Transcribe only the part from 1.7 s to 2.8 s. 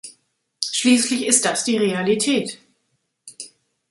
Realität.